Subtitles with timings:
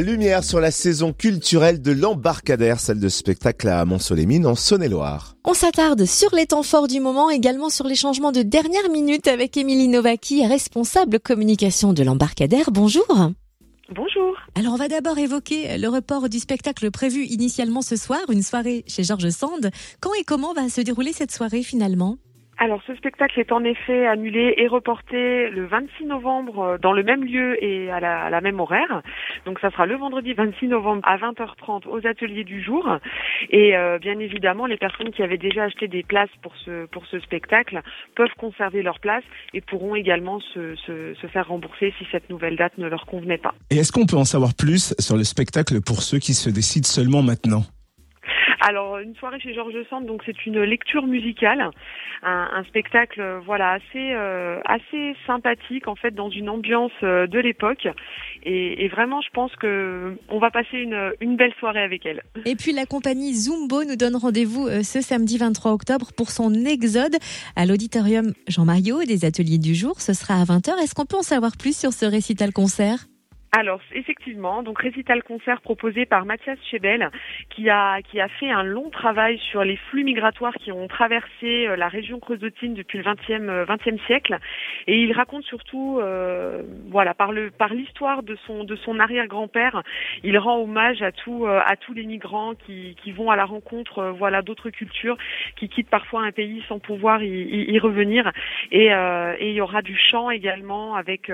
[0.00, 5.36] Lumière sur la saison culturelle de l'embarcadère, celle de spectacle à Mont-Solémine en Saône-et-Loire.
[5.44, 9.28] On s'attarde sur les temps forts du moment, également sur les changements de dernière minute
[9.28, 12.70] avec Émilie Novaki, responsable communication de l'embarcadère.
[12.72, 13.06] Bonjour.
[13.94, 14.36] Bonjour.
[14.56, 18.84] Alors on va d'abord évoquer le report du spectacle prévu initialement ce soir, une soirée
[18.88, 19.70] chez Georges Sand.
[20.00, 22.16] Quand et comment va se dérouler cette soirée finalement?
[22.58, 27.02] Alors ce spectacle est en effet annulé et reporté le 26 novembre euh, dans le
[27.02, 29.02] même lieu et à la, même horaire.
[29.44, 32.98] Donc ça sera le vendredi 26 novembre à 20h30 aux ateliers du jour.
[33.50, 37.06] Et euh, bien évidemment, les personnes qui avaient déjà acheté des places pour ce, pour
[37.06, 37.80] ce spectacle
[38.14, 42.56] peuvent conserver leur place et pourront également se, se, se faire rembourser si cette nouvelle
[42.56, 43.54] date ne leur convenait pas.
[43.70, 46.86] Et est-ce qu'on peut en savoir plus sur le spectacle pour ceux qui se décident
[46.86, 47.64] seulement maintenant?
[48.64, 51.70] Alors une soirée chez Georges Sand, donc c'est une lecture musicale,
[52.22, 57.38] un, spectacle euh, voilà assez euh, assez sympathique en fait dans une ambiance euh, de
[57.38, 57.86] l'époque
[58.42, 62.22] et, vraiment je pense que on va passer une, une belle soirée avec elle.
[62.46, 67.16] Et puis la compagnie Zumbo nous donne rendez-vous ce samedi 23 octobre pour son exode
[67.56, 70.00] à l'auditorium Jean Mario des ateliers du jour.
[70.00, 70.82] Ce sera à 20h.
[70.82, 73.06] Est-ce qu'on peut en savoir plus sur ce récital concert?
[73.56, 77.08] Alors effectivement, donc récital concert proposé par Mathias Chebel
[77.50, 81.68] qui a qui a fait un long travail sur les flux migratoires qui ont traversé
[81.68, 84.38] euh, la région creusotine depuis le 20e 20e euh, siècle.
[84.88, 89.84] Et il raconte surtout euh, voilà par le par l'histoire de son de son arrière-grand-père,
[90.24, 94.14] il rend hommage à tout à tous les migrants qui qui vont à la rencontre
[94.18, 95.16] voilà d'autres cultures
[95.54, 98.32] qui quittent parfois un pays sans pouvoir y, y, revenir.
[98.72, 101.30] Et et il y aura du chant également avec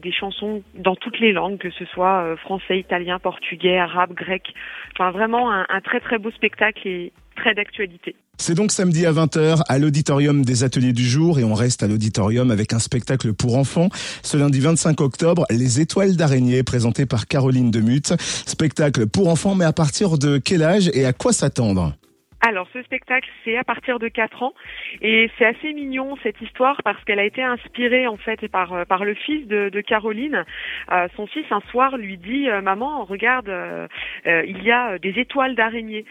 [0.00, 4.54] des chansons dans toutes les langues, que ce soit euh, français, italien, portugais, arabe, grec.
[4.94, 8.16] Enfin, vraiment un, très très beau spectacle et très d'actualité.
[8.36, 11.88] C'est donc samedi à 20h à l'auditorium des ateliers du jour et on reste à
[11.88, 13.88] l'auditorium avec un spectacle pour enfants.
[14.22, 18.14] Ce lundi 25 octobre, Les étoiles d'araignée présenté par Caroline Demut.
[18.20, 21.94] Spectacle pour enfants mais à partir de quel âge et à quoi s'attendre?
[22.40, 24.54] Alors ce spectacle c'est à partir de 4 ans
[25.02, 28.84] et c'est assez mignon cette histoire parce qu'elle a été inspirée en fait par euh,
[28.84, 30.44] par le fils de, de Caroline.
[30.92, 33.50] Euh, son fils un soir lui dit euh, maman regarde
[34.26, 36.04] il y a des étoiles d'araignée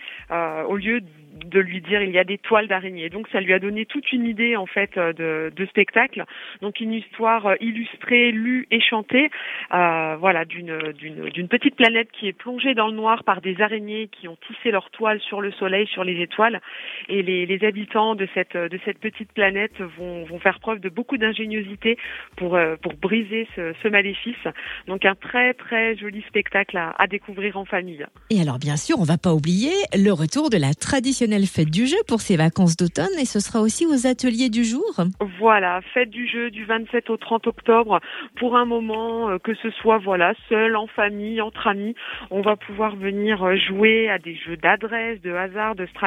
[0.68, 1.02] au lieu
[1.46, 3.10] de lui dire il y a des toiles d'araignée.
[3.10, 6.24] Donc ça lui a donné toute une idée en fait euh, de, de spectacle.
[6.62, 9.30] Donc une histoire euh, illustrée, lue et chantée,
[9.74, 14.08] euh, voilà d'une d'une petite planète qui est plongée dans le noir par des araignées
[14.08, 16.62] qui ont tissé leurs toiles sur le soleil, sur les étoiles.
[17.10, 20.90] Et les, les habitants de cette de cette petite planète vont vont faire preuve de
[20.90, 21.98] beaucoup d'ingéniosité
[22.36, 24.36] pour pour briser ce, ce, maléfice.
[24.88, 28.06] Donc un très très joli spectacle à, à découvrir en famille.
[28.30, 31.86] Et alors bien sûr, on va pas oublier le retour de la tradition fête du
[31.86, 34.84] jeu pour ces vacances d'automne et ce sera aussi aux ateliers du jour.
[35.40, 38.00] Voilà, fête du jeu du 27 au 30 octobre
[38.38, 41.96] pour un moment euh, que ce soit voilà seul, en famille, entre amis,
[42.32, 46.07] on va pouvoir venir euh, jouer à des jeux d'adresse, de hasard, de stratégie.